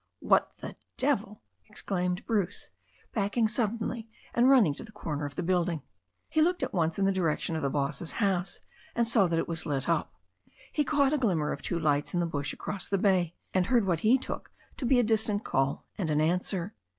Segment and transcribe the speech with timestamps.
[0.19, 2.71] "What the devil I" exclaimed Bruce,
[3.13, 5.83] backing suddenly, and running to the corner of the building.
[6.27, 8.61] He looked at once in the direction of the boss's house,
[8.95, 10.15] and saw that it was lit up.
[10.71, 13.85] He caught a glimmer of two lights in the bush across the bay, and heard
[13.85, 16.73] what he took to be a distant call and an answer.